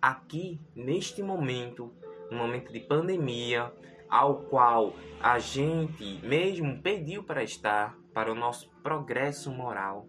aqui 0.02 0.60
neste 0.76 1.22
momento, 1.22 1.94
no 2.30 2.36
momento 2.36 2.70
de 2.70 2.80
pandemia, 2.80 3.72
ao 4.08 4.42
qual 4.42 4.94
a 5.20 5.38
gente 5.38 6.20
mesmo 6.26 6.80
pediu 6.80 7.22
para 7.22 7.42
estar 7.42 7.96
para 8.12 8.32
o 8.32 8.34
nosso 8.34 8.70
progresso 8.82 9.50
moral 9.50 10.08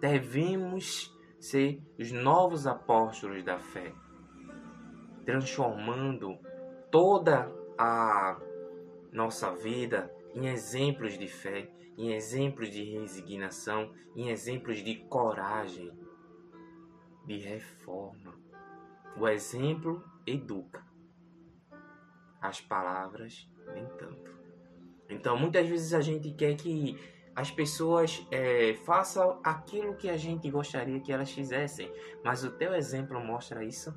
devemos 0.00 1.14
ser 1.38 1.82
os 1.98 2.10
novos 2.12 2.66
apóstolos 2.66 3.44
da 3.44 3.58
fé, 3.58 3.92
transformando 5.24 6.38
toda 6.90 7.52
a 7.76 8.40
nossa 9.12 9.54
vida 9.54 10.12
em 10.34 10.46
exemplos 10.48 11.18
de 11.18 11.28
fé, 11.28 11.70
em 11.96 12.12
exemplos 12.12 12.70
de 12.70 12.82
resignação, 12.84 13.92
em 14.14 14.28
exemplos 14.28 14.82
de 14.82 14.96
coragem, 15.08 15.92
de 17.24 17.38
reforma. 17.38 18.34
O 19.16 19.28
exemplo 19.28 20.04
educa, 20.26 20.84
as 22.40 22.60
palavras 22.60 23.48
nem 23.74 23.86
tanto. 23.96 24.38
Então, 25.08 25.36
muitas 25.38 25.68
vezes 25.68 25.94
a 25.94 26.00
gente 26.00 26.30
quer 26.32 26.54
que 26.56 26.96
as 27.34 27.50
pessoas 27.50 28.26
é, 28.30 28.74
façam 28.84 29.40
aquilo 29.44 29.94
que 29.94 30.10
a 30.10 30.16
gente 30.16 30.50
gostaria 30.50 31.00
que 31.00 31.12
elas 31.12 31.30
fizessem, 31.30 31.92
mas 32.24 32.44
o 32.44 32.50
teu 32.50 32.74
exemplo 32.74 33.18
mostra 33.24 33.64
isso. 33.64 33.94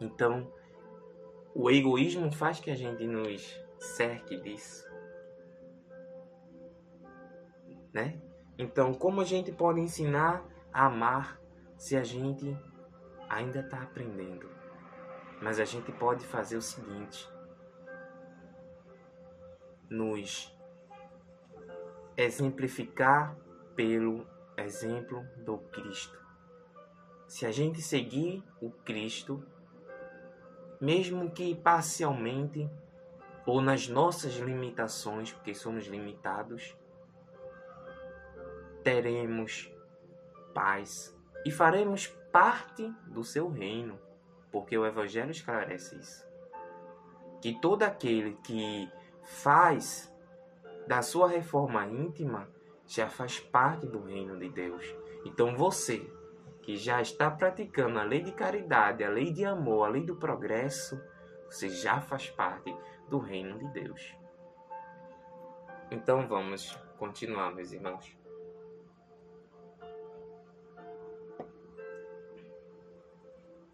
Então, 0.00 0.52
o 1.54 1.70
egoísmo 1.70 2.30
faz 2.30 2.60
que 2.60 2.70
a 2.70 2.74
gente 2.74 3.06
nos 3.06 3.58
cerque 3.78 4.36
disso, 4.38 4.84
né? 7.92 8.20
Então, 8.58 8.92
como 8.92 9.20
a 9.20 9.24
gente 9.24 9.52
pode 9.52 9.80
ensinar 9.80 10.44
a 10.72 10.86
amar 10.86 11.40
se 11.78 11.96
a 11.96 12.02
gente 12.02 12.56
ainda 13.28 13.60
está 13.60 13.82
aprendendo? 13.82 14.55
Mas 15.40 15.60
a 15.60 15.64
gente 15.64 15.92
pode 15.92 16.24
fazer 16.24 16.56
o 16.56 16.62
seguinte: 16.62 17.28
nos 19.90 20.54
exemplificar 22.16 23.36
pelo 23.74 24.26
exemplo 24.56 25.22
do 25.44 25.58
Cristo. 25.58 26.18
Se 27.28 27.44
a 27.44 27.52
gente 27.52 27.82
seguir 27.82 28.42
o 28.60 28.70
Cristo, 28.70 29.44
mesmo 30.80 31.30
que 31.30 31.54
parcialmente 31.54 32.70
ou 33.46 33.60
nas 33.60 33.88
nossas 33.88 34.34
limitações, 34.36 35.32
porque 35.32 35.54
somos 35.54 35.86
limitados, 35.86 36.76
teremos 38.82 39.70
paz 40.54 41.16
e 41.44 41.50
faremos 41.50 42.06
parte 42.32 42.88
do 43.06 43.22
seu 43.22 43.48
reino, 43.48 43.98
porque 44.50 44.76
o 44.76 44.86
Evangelho 44.86 45.30
esclarece 45.30 45.96
isso. 45.98 46.26
Que 47.40 47.60
todo 47.60 47.82
aquele 47.82 48.36
que 48.44 48.90
faz 49.22 50.12
da 50.86 51.02
sua 51.02 51.28
reforma 51.28 51.86
íntima 51.86 52.48
já 52.86 53.08
faz 53.08 53.40
parte 53.40 53.86
do 53.86 54.02
reino 54.02 54.38
de 54.38 54.48
Deus. 54.48 54.94
Então 55.24 55.56
você 55.56 56.10
que 56.62 56.76
já 56.76 57.00
está 57.00 57.30
praticando 57.30 57.98
a 57.98 58.02
lei 58.02 58.22
de 58.22 58.32
caridade, 58.32 59.04
a 59.04 59.08
lei 59.08 59.32
de 59.32 59.44
amor, 59.44 59.84
a 59.84 59.88
lei 59.88 60.04
do 60.04 60.16
progresso, 60.16 61.00
você 61.48 61.68
já 61.68 62.00
faz 62.00 62.28
parte 62.30 62.74
do 63.08 63.18
reino 63.18 63.58
de 63.58 63.68
Deus. 63.68 64.16
Então 65.90 66.26
vamos 66.26 66.76
continuar, 66.98 67.54
meus 67.54 67.72
irmãos. 67.72 68.16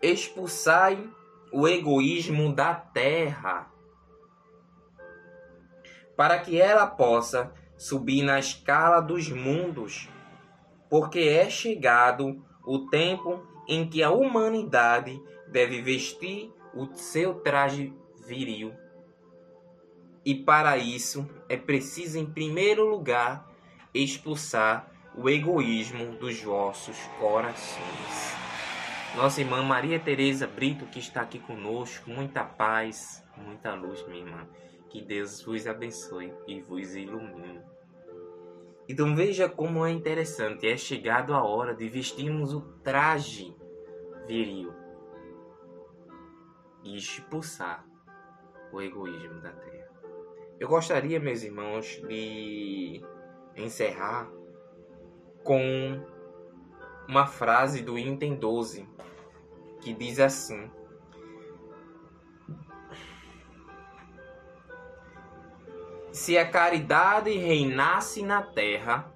Expulsai 0.03 1.09
o 1.53 1.69
egoísmo 1.69 2.53
da 2.53 2.75
terra, 2.75 3.71
para 6.17 6.41
que 6.41 6.61
ela 6.61 6.89
possa 6.89 7.53
subir 7.77 8.23
na 8.23 8.39
escala 8.39 9.01
dos 9.01 9.29
mundos, 9.29 10.09
porque 10.91 11.21
é 11.21 11.49
chegado 11.49 12.45
o 12.67 12.89
tempo 12.89 13.47
em 13.69 13.89
que 13.89 14.03
a 14.03 14.11
humanidade 14.11 15.23
deve 15.47 15.81
vestir 15.81 16.53
o 16.75 16.93
seu 16.95 17.35
traje 17.35 17.93
viril. 18.27 18.73
E 20.25 20.35
para 20.35 20.77
isso 20.79 21.29
é 21.49 21.57
preciso, 21.57 22.19
em 22.19 22.27
primeiro 22.27 22.89
lugar, 22.89 23.49
expulsar 23.95 24.91
o 25.17 25.29
egoísmo 25.29 26.17
dos 26.17 26.43
vossos 26.43 26.97
corações. 27.21 28.42
Nossa 29.15 29.43
irmã 29.43 29.63
Maria 29.63 30.01
Tereza 30.01 30.47
Brito, 30.47 30.87
que 30.87 30.99
está 30.99 31.21
aqui 31.21 31.39
conosco, 31.39 32.09
muita 32.09 32.43
paz, 32.45 33.23
muita 33.37 33.75
luz, 33.75 34.07
minha 34.07 34.25
irmã. 34.25 34.49
Que 34.89 35.03
Deus 35.03 35.43
vos 35.43 35.67
abençoe 35.67 36.33
e 36.47 36.63
vos 36.63 36.95
ilumine. 36.95 37.61
Então 38.89 39.15
veja 39.15 39.51
como 39.51 39.85
é 39.85 39.91
interessante, 39.91 40.67
é 40.67 40.79
chegado 40.79 41.35
a 41.35 41.45
hora 41.45 41.75
de 41.75 41.89
vestirmos 41.91 42.55
o 42.55 42.63
traje 42.83 43.55
viril 44.27 44.73
e 46.83 46.97
expulsar 46.97 47.87
o 48.73 48.81
egoísmo 48.81 49.41
da 49.41 49.53
terra. 49.53 49.93
Eu 50.59 50.69
gostaria, 50.69 51.21
meus 51.21 51.43
irmãos, 51.43 52.01
de 52.09 53.03
encerrar 53.57 54.31
com 55.45 56.03
uma 57.09 57.27
frase 57.27 57.83
do 57.83 57.99
Item 57.99 58.35
12, 58.35 58.89
que 59.81 59.93
diz 59.93 60.21
assim: 60.21 60.71
Se 66.13 66.39
a 66.39 66.49
caridade 66.49 67.31
reinasse 67.31 68.23
na 68.23 68.43
terra, 68.43 69.13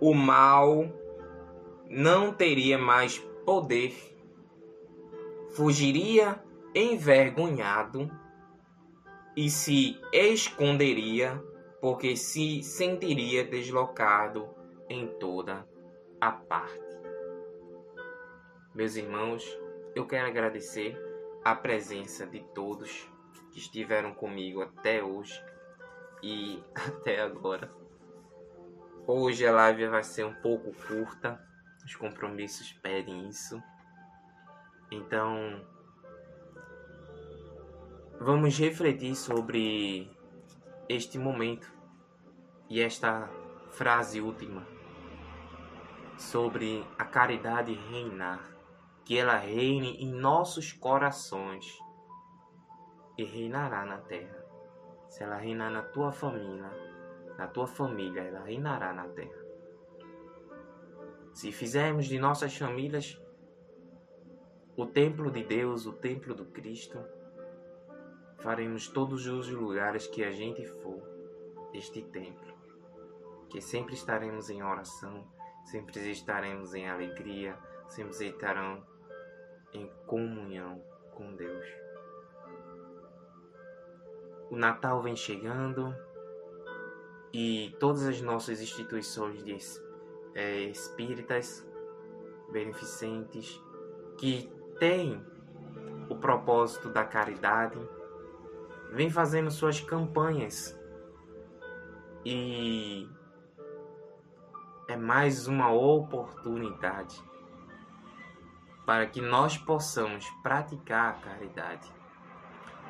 o 0.00 0.14
mal 0.14 0.90
não 1.88 2.32
teria 2.32 2.78
mais 2.78 3.18
poder, 3.44 3.94
fugiria 5.54 6.42
envergonhado 6.74 8.10
e 9.36 9.50
se 9.50 10.00
esconderia, 10.12 11.42
porque 11.80 12.16
se 12.16 12.62
sentiria 12.62 13.44
deslocado 13.44 14.48
em 14.88 15.06
toda 15.06 15.66
a 16.20 16.30
parte. 16.30 16.78
Meus 18.74 18.94
irmãos, 18.94 19.42
eu 19.94 20.06
quero 20.06 20.26
agradecer 20.28 20.94
a 21.42 21.54
presença 21.54 22.26
de 22.26 22.40
todos 22.54 23.08
que 23.52 23.58
estiveram 23.58 24.12
comigo 24.12 24.60
até 24.60 25.02
hoje 25.02 25.42
e 26.22 26.62
até 26.76 27.20
agora. 27.22 27.72
Hoje 29.06 29.46
a 29.46 29.52
live 29.52 29.88
vai 29.88 30.04
ser 30.04 30.24
um 30.24 30.34
pouco 30.34 30.72
curta, 30.86 31.42
os 31.84 31.96
compromissos 31.96 32.72
pedem 32.74 33.26
isso. 33.28 33.60
Então, 34.90 35.64
vamos 38.20 38.58
refletir 38.58 39.16
sobre 39.16 40.10
este 40.88 41.18
momento 41.18 41.72
e 42.68 42.80
esta 42.80 43.28
frase 43.70 44.20
última 44.20 44.79
sobre 46.20 46.86
a 46.98 47.04
caridade 47.06 47.72
reinar, 47.72 48.54
que 49.06 49.16
ela 49.16 49.36
reine 49.36 49.96
em 49.96 50.12
nossos 50.12 50.70
corações 50.70 51.78
e 53.16 53.24
reinará 53.24 53.86
na 53.86 53.96
terra. 53.96 54.44
Se 55.08 55.24
ela 55.24 55.36
reinar 55.36 55.70
na 55.72 55.82
tua 55.82 56.12
família, 56.12 56.70
na 57.38 57.46
tua 57.46 57.66
família, 57.66 58.20
ela 58.20 58.44
reinará 58.44 58.92
na 58.92 59.08
terra. 59.08 59.40
Se 61.32 61.50
fizermos 61.50 62.04
de 62.04 62.18
nossas 62.18 62.54
famílias 62.54 63.18
o 64.76 64.84
templo 64.84 65.30
de 65.30 65.42
Deus, 65.42 65.86
o 65.86 65.92
templo 65.94 66.34
do 66.34 66.44
Cristo, 66.44 67.02
faremos 68.40 68.88
todos 68.88 69.26
os 69.26 69.48
lugares 69.48 70.06
que 70.06 70.22
a 70.22 70.30
gente 70.30 70.66
for 70.66 71.02
este 71.72 72.02
templo, 72.02 72.54
que 73.48 73.60
sempre 73.60 73.94
estaremos 73.94 74.50
em 74.50 74.62
oração, 74.62 75.39
sempre 75.64 76.10
estaremos 76.10 76.74
em 76.74 76.88
alegria, 76.88 77.56
sempre 77.88 78.26
estarão 78.26 78.84
em 79.72 79.86
comunhão 80.06 80.82
com 81.12 81.34
Deus. 81.34 81.66
O 84.50 84.56
Natal 84.56 85.00
vem 85.02 85.14
chegando 85.14 85.94
e 87.32 87.74
todas 87.78 88.06
as 88.06 88.20
nossas 88.20 88.60
instituições 88.60 89.44
de, 89.44 89.56
é, 90.34 90.62
espíritas 90.62 91.66
beneficentes 92.50 93.62
que 94.18 94.52
têm 94.78 95.24
o 96.08 96.16
propósito 96.16 96.88
da 96.88 97.04
caridade 97.04 97.78
vem 98.90 99.08
fazendo 99.08 99.50
suas 99.50 99.80
campanhas 99.80 100.78
e 102.24 103.08
mais 105.00 105.46
uma 105.46 105.72
oportunidade 105.72 107.20
para 108.84 109.06
que 109.06 109.20
nós 109.20 109.56
possamos 109.56 110.28
praticar 110.42 111.10
a 111.10 111.12
caridade. 111.14 111.90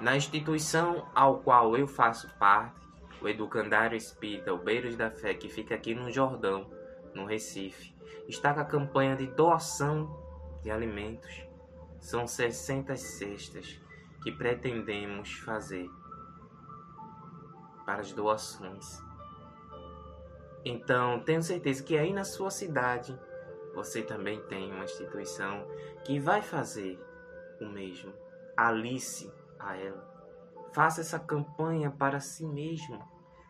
Na 0.01 0.17
instituição 0.17 1.09
ao 1.15 1.39
qual 1.39 1.77
eu 1.77 1.87
faço 1.87 2.29
parte, 2.37 2.81
o 3.23 3.29
Educandário 3.29 3.97
Espírita 3.97 4.53
Obeiros 4.53 4.97
da 4.97 5.11
Fé, 5.11 5.35
que 5.35 5.49
fica 5.49 5.75
aqui 5.75 5.95
no 5.95 6.11
Jordão, 6.11 6.69
no 7.15 7.27
Recife, 7.27 7.95
está 8.27 8.53
com 8.53 8.61
a 8.61 8.65
campanha 8.65 9.15
de 9.15 9.27
doação 9.27 10.19
de 10.63 10.71
alimentos. 10.71 11.47
São 12.01 12.27
60 12.27 12.97
cestas 12.97 13.81
que 14.23 14.33
pretendemos 14.33 15.33
fazer 15.35 15.89
para 17.85 18.01
as 18.01 18.13
doações. 18.13 19.10
Então, 20.65 21.21
tenho 21.21 21.43
certeza 21.43 21.83
que 21.83 21.97
aí 21.97 22.13
na 22.13 22.25
sua 22.25 22.51
cidade 22.51 23.19
você 23.75 24.03
também 24.03 24.41
tem 24.43 24.71
uma 24.73 24.85
instituição 24.85 25.67
que 26.05 26.19
vai 26.19 26.43
fazer 26.43 27.01
o 27.61 27.67
mesmo. 27.67 28.13
Alice 28.57 29.33
a 29.59 29.77
ela. 29.77 30.09
Faça 30.73 31.01
essa 31.01 31.19
campanha 31.19 31.91
para 31.91 32.21
si 32.21 32.45
mesmo, 32.45 33.03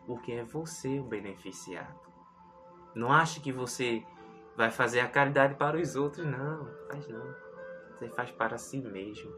porque 0.07 0.33
é 0.33 0.45
você 0.45 1.01
o 1.01 1.05
beneficiado. 1.05 1.99
Não 2.95 3.13
ache 3.13 3.41
que 3.41 3.53
você 3.53 4.05
vai 4.57 4.71
fazer 4.71 5.01
a 5.01 5.09
caridade 5.09 5.55
para 5.55 5.79
os 5.79 5.97
outros, 5.97 6.27
não, 6.27 6.67
faz 6.89 7.09
não. 7.09 7.35
Você 7.91 8.09
faz 8.11 8.31
para 8.31 8.57
si 8.57 8.81
mesmo. 8.81 9.33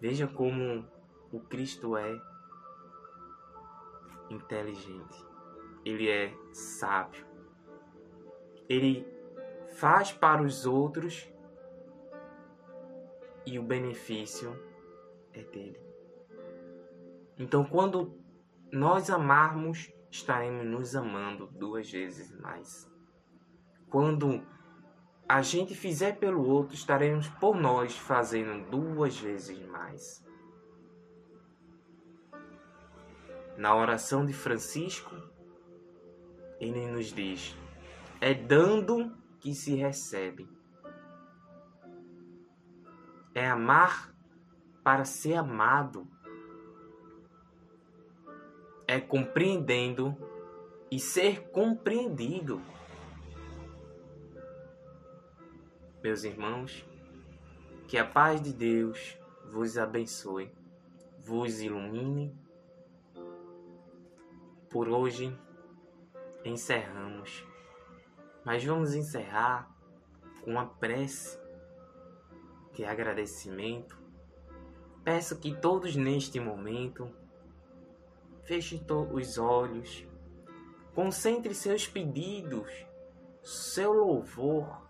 Veja 0.00 0.26
como 0.26 0.84
o 1.30 1.40
Cristo 1.40 1.96
é 1.96 2.20
inteligente 4.28 5.31
ele 5.84 6.08
é 6.08 6.32
sábio. 6.52 7.26
Ele 8.68 9.06
faz 9.74 10.12
para 10.12 10.42
os 10.42 10.66
outros 10.66 11.30
e 13.44 13.58
o 13.58 13.62
benefício 13.62 14.56
é 15.32 15.42
dele. 15.42 15.80
Então, 17.38 17.64
quando 17.64 18.16
nós 18.70 19.10
amarmos, 19.10 19.92
estaremos 20.10 20.64
nos 20.66 20.94
amando 20.94 21.46
duas 21.46 21.90
vezes 21.90 22.30
mais. 22.40 22.90
Quando 23.88 24.46
a 25.28 25.42
gente 25.42 25.74
fizer 25.74 26.18
pelo 26.18 26.46
outro, 26.46 26.74
estaremos 26.74 27.28
por 27.28 27.56
nós 27.56 27.96
fazendo 27.96 28.70
duas 28.70 29.18
vezes 29.18 29.58
mais. 29.66 30.24
Na 33.56 33.74
oração 33.74 34.24
de 34.24 34.32
Francisco, 34.32 35.14
ele 36.64 36.86
nos 36.86 37.12
diz: 37.12 37.56
é 38.20 38.32
dando 38.32 39.16
que 39.40 39.54
se 39.54 39.74
recebe. 39.74 40.48
É 43.34 43.46
amar 43.48 44.14
para 44.82 45.04
ser 45.04 45.34
amado. 45.34 46.06
É 48.86 49.00
compreendendo 49.00 50.16
e 50.90 50.98
ser 51.00 51.50
compreendido. 51.50 52.60
meus 56.02 56.24
irmãos, 56.24 56.84
que 57.86 57.96
a 57.96 58.04
paz 58.04 58.42
de 58.42 58.52
Deus 58.52 59.16
vos 59.52 59.78
abençoe, 59.78 60.50
vos 61.20 61.60
ilumine. 61.60 62.36
Por 64.68 64.88
hoje 64.88 65.38
encerramos, 66.44 67.44
mas 68.44 68.64
vamos 68.64 68.94
encerrar 68.94 69.70
com 70.42 70.52
uma 70.52 70.66
prece 70.66 71.38
de 72.74 72.84
agradecimento. 72.84 74.00
Peço 75.04 75.38
que 75.38 75.54
todos 75.54 75.96
neste 75.96 76.38
momento 76.40 77.10
fechem 78.44 78.84
os 79.12 79.38
olhos, 79.38 80.06
concentre 80.94 81.54
seus 81.54 81.86
pedidos, 81.86 82.70
seu 83.42 83.92
louvor 83.92 84.82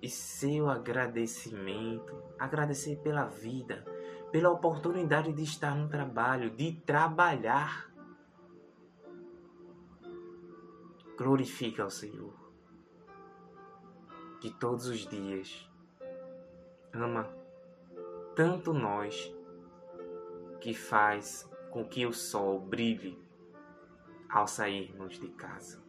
e 0.00 0.08
seu 0.08 0.68
agradecimento. 0.68 2.14
Agradecer 2.38 2.96
pela 2.96 3.26
vida, 3.26 3.84
pela 4.30 4.50
oportunidade 4.50 5.32
de 5.32 5.42
estar 5.42 5.74
no 5.74 5.88
trabalho, 5.88 6.50
de 6.50 6.72
trabalhar. 6.72 7.91
Glorifique 11.22 11.80
ao 11.80 11.88
Senhor, 11.88 12.34
que 14.40 14.50
todos 14.50 14.88
os 14.88 15.06
dias 15.06 15.70
ama 16.92 17.32
tanto 18.34 18.72
nós 18.72 19.32
que 20.60 20.74
faz 20.74 21.48
com 21.70 21.84
que 21.84 22.04
o 22.04 22.12
sol 22.12 22.58
brilhe 22.58 23.16
ao 24.28 24.48
sairmos 24.48 25.20
de 25.20 25.28
casa. 25.28 25.80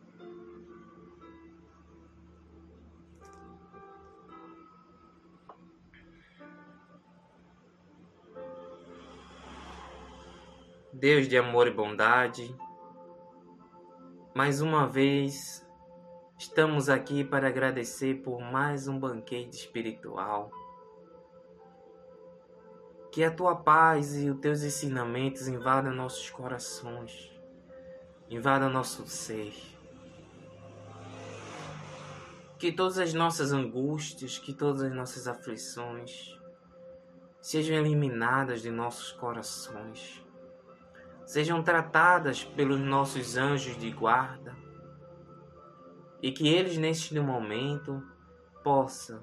Deus 10.94 11.28
de 11.28 11.40
amor 11.40 11.66
e 11.66 11.72
bondade, 11.72 12.56
mais 14.34 14.62
uma 14.62 14.88
vez 14.88 15.64
estamos 16.40 16.90
aqui 16.90 17.24
para 17.24 17.50
agradecer 17.50 18.24
por 18.24 18.42
mais 18.42 18.88
um 18.88 18.98
banquete 18.98 19.56
espiritual. 19.56 20.50
Que 23.12 23.24
a 23.24 23.30
tua 23.30 23.56
paz 23.56 24.16
e 24.16 24.32
os 24.32 24.40
teus 24.40 24.64
ensinamentos 24.64 25.48
invadam 25.48 25.94
nossos 25.94 26.32
corações, 26.32 27.32
invadam 28.28 28.72
nosso 28.72 29.06
ser. 29.06 29.54
Que 32.58 32.72
todas 32.72 32.98
as 32.98 33.14
nossas 33.14 33.54
angústias, 33.54 34.40
que 34.40 34.52
todas 34.52 34.82
as 34.82 34.96
nossas 34.96 35.28
aflições 35.28 36.36
sejam 37.40 37.78
eliminadas 37.78 38.64
de 38.64 38.72
nossos 38.72 39.12
corações 39.12 40.23
sejam 41.26 41.64
tratadas 41.64 42.44
pelos 42.44 42.80
nossos 42.80 43.38
anjos 43.38 43.78
de 43.78 43.92
guarda 43.92 44.56
e 46.22 46.32
que 46.32 46.48
eles 46.48 46.78
neste 46.78 47.20
momento 47.20 48.02
possam, 48.64 49.22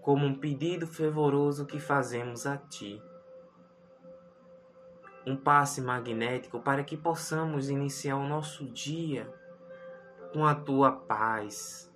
como 0.00 0.26
um 0.26 0.34
pedido 0.34 0.86
fervoroso 0.86 1.66
que 1.66 1.78
fazemos 1.78 2.46
a 2.46 2.56
Ti, 2.56 3.00
um 5.26 5.36
passe 5.36 5.80
magnético 5.80 6.60
para 6.60 6.84
que 6.84 6.96
possamos 6.96 7.68
iniciar 7.68 8.16
o 8.16 8.28
nosso 8.28 8.64
dia 8.64 9.32
com 10.32 10.44
a 10.46 10.54
Tua 10.54 10.92
paz, 10.92 11.92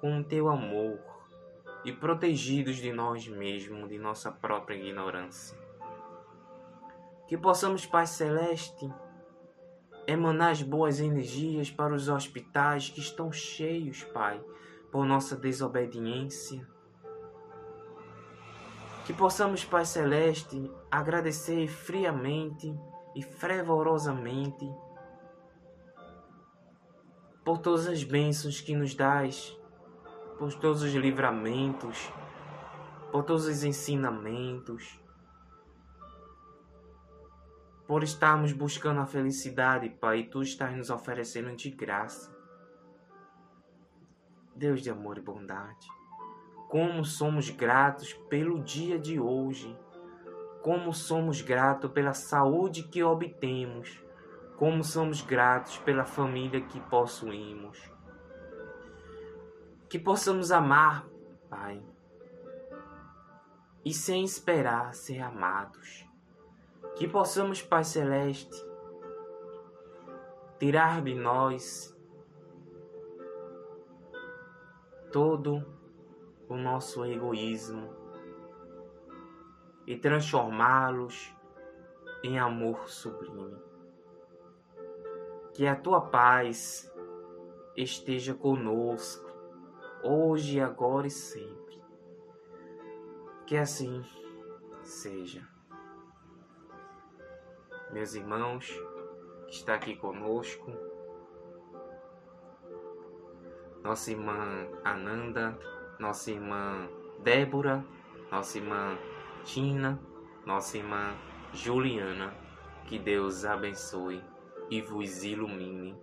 com 0.00 0.18
o 0.18 0.24
Teu 0.24 0.48
amor 0.48 0.98
e 1.84 1.92
protegidos 1.92 2.76
de 2.76 2.92
nós 2.92 3.26
mesmos, 3.26 3.88
de 3.88 3.98
nossa 3.98 4.30
própria 4.32 4.76
ignorância. 4.76 5.59
Que 7.30 7.38
possamos, 7.38 7.86
Pai 7.86 8.08
Celeste, 8.08 8.92
emanar 10.04 10.50
as 10.50 10.62
boas 10.62 10.98
energias 10.98 11.70
para 11.70 11.94
os 11.94 12.08
hospitais 12.08 12.90
que 12.90 12.98
estão 12.98 13.30
cheios, 13.30 14.02
Pai, 14.02 14.44
por 14.90 15.06
nossa 15.06 15.36
desobediência. 15.36 16.66
Que 19.06 19.12
possamos, 19.12 19.64
Pai 19.64 19.84
Celeste, 19.84 20.68
agradecer 20.90 21.68
friamente 21.68 22.76
e 23.14 23.22
fervorosamente 23.22 24.68
por 27.44 27.58
todas 27.58 27.86
as 27.86 28.02
bênçãos 28.02 28.60
que 28.60 28.74
nos 28.74 28.92
dás, 28.92 29.56
por 30.36 30.52
todos 30.54 30.82
os 30.82 30.92
livramentos, 30.94 32.12
por 33.12 33.22
todos 33.22 33.46
os 33.46 33.62
ensinamentos, 33.62 35.00
por 37.90 38.04
estarmos 38.04 38.52
buscando 38.52 39.00
a 39.00 39.04
felicidade, 39.04 39.88
Pai, 39.88 40.20
e 40.20 40.24
Tu 40.24 40.42
estás 40.42 40.76
nos 40.76 40.90
oferecendo 40.90 41.56
de 41.56 41.70
graça. 41.70 42.32
Deus 44.54 44.80
de 44.80 44.90
amor 44.90 45.18
e 45.18 45.20
bondade, 45.20 45.88
como 46.68 47.04
somos 47.04 47.50
gratos 47.50 48.12
pelo 48.28 48.62
dia 48.62 48.96
de 48.96 49.18
hoje, 49.18 49.76
como 50.62 50.94
somos 50.94 51.40
gratos 51.40 51.90
pela 51.90 52.14
saúde 52.14 52.84
que 52.84 53.02
obtemos, 53.02 54.00
como 54.56 54.84
somos 54.84 55.20
gratos 55.20 55.76
pela 55.78 56.04
família 56.04 56.60
que 56.60 56.78
possuímos. 56.82 57.90
Que 59.88 59.98
possamos 59.98 60.52
amar, 60.52 61.08
Pai, 61.48 61.82
e 63.84 63.92
sem 63.92 64.22
esperar 64.22 64.94
ser 64.94 65.22
amados 65.22 66.08
que 66.96 67.08
possamos, 67.08 67.62
Pai 67.62 67.82
Celeste, 67.82 68.62
tirar 70.58 71.00
de 71.02 71.14
nós 71.14 71.96
todo 75.10 75.64
o 76.48 76.56
nosso 76.56 77.04
egoísmo 77.06 77.88
e 79.86 79.96
transformá-los 79.96 81.34
em 82.22 82.38
amor 82.38 82.88
sublime. 82.88 83.56
Que 85.54 85.66
a 85.66 85.74
tua 85.74 86.02
paz 86.02 86.92
esteja 87.74 88.34
conosco, 88.34 89.26
hoje, 90.04 90.60
agora 90.60 91.06
e 91.06 91.10
sempre. 91.10 91.82
Que 93.46 93.56
assim 93.56 94.04
seja 94.82 95.48
meus 97.92 98.14
irmãos 98.14 98.70
que 99.46 99.54
está 99.54 99.74
aqui 99.74 99.96
conosco, 99.96 100.70
nossa 103.82 104.10
irmã 104.10 104.68
Ananda, 104.84 105.58
nossa 105.98 106.30
irmã 106.30 106.88
Débora, 107.22 107.84
nossa 108.30 108.58
irmã 108.58 108.96
Tina, 109.44 110.00
nossa 110.46 110.78
irmã 110.78 111.14
Juliana. 111.52 112.32
Que 112.86 112.98
Deus 112.98 113.44
abençoe 113.44 114.22
e 114.68 114.80
vos 114.80 115.22
ilumine, 115.24 115.96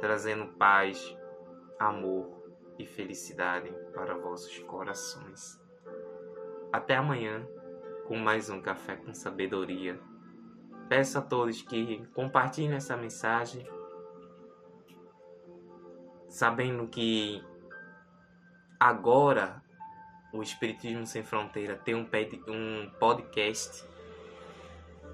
trazendo 0.00 0.46
paz, 0.54 1.16
amor 1.78 2.42
e 2.78 2.86
felicidade 2.86 3.72
para 3.94 4.16
vossos 4.16 4.58
corações. 4.60 5.60
Até 6.72 6.96
amanhã 6.96 7.46
com 8.06 8.16
mais 8.16 8.50
um 8.50 8.60
Café 8.60 8.96
com 8.96 9.14
Sabedoria 9.14 10.00
Peço 10.88 11.18
a 11.18 11.22
todos 11.22 11.62
que 11.62 12.06
compartilhem 12.14 12.76
essa 12.76 12.96
mensagem, 12.96 13.66
sabendo 16.28 16.86
que 16.86 17.42
agora 18.78 19.62
o 20.32 20.42
Espiritismo 20.42 21.06
Sem 21.06 21.24
Fronteira 21.24 21.74
tem 21.74 21.94
um, 21.94 22.90
podcast. 23.00 23.84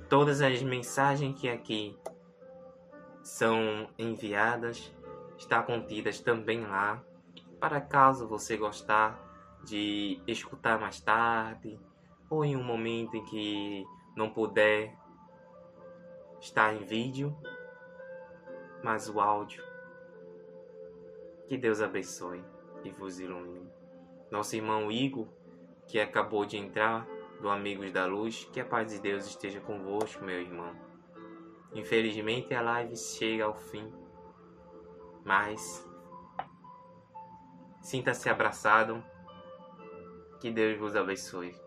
Todas 0.08 0.42
as 0.42 0.62
mensagens 0.62 1.40
que 1.40 1.48
aqui 1.48 1.98
são 3.22 3.88
enviadas 3.98 4.92
estão 5.38 5.62
contidas 5.62 6.20
também 6.20 6.66
lá, 6.66 7.02
para 7.58 7.80
caso 7.80 8.28
você 8.28 8.56
gostar 8.56 9.18
de 9.64 10.20
escutar 10.26 10.78
mais 10.78 11.00
tarde 11.00 11.78
ou 12.28 12.44
em 12.44 12.56
um 12.56 12.62
momento 12.62 13.16
em 13.16 13.24
que 13.24 13.86
não 14.16 14.28
puder 14.28 14.94
está 16.42 16.74
em 16.74 16.84
vídeo, 16.84 17.34
mas 18.82 19.08
o 19.08 19.20
áudio. 19.20 19.62
Que 21.46 21.56
Deus 21.56 21.80
abençoe 21.80 22.44
e 22.82 22.90
vos 22.90 23.20
ilumine. 23.20 23.70
Nosso 24.28 24.56
irmão 24.56 24.90
Igor, 24.90 25.28
que 25.86 26.00
acabou 26.00 26.44
de 26.44 26.56
entrar 26.56 27.06
do 27.40 27.48
Amigos 27.48 27.92
da 27.92 28.06
Luz, 28.06 28.44
que 28.52 28.60
a 28.60 28.64
paz 28.64 28.90
de 28.92 28.98
Deus 28.98 29.24
esteja 29.24 29.60
convosco, 29.60 30.24
meu 30.24 30.40
irmão. 30.40 30.74
Infelizmente 31.74 32.52
a 32.52 32.60
live 32.60 32.96
chega 32.96 33.44
ao 33.44 33.54
fim, 33.54 33.92
mas 35.24 35.88
sinta-se 37.80 38.28
abraçado 38.28 39.02
Que 40.40 40.50
Deus 40.50 40.76
vos 40.76 40.96
abençoe. 40.96 41.61